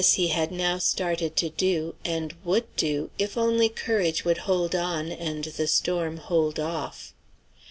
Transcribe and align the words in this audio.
This 0.01 0.13
he 0.13 0.29
had 0.29 0.51
now 0.51 0.79
started 0.79 1.35
to 1.35 1.49
do, 1.49 1.93
and 2.03 2.33
would 2.43 2.75
do, 2.75 3.11
if 3.19 3.37
only 3.37 3.69
courage 3.69 4.25
would 4.25 4.39
hold 4.49 4.73
on 4.73 5.11
and 5.11 5.43
the 5.43 5.67
storm 5.67 6.17
hold 6.17 6.59
off. 6.59 7.13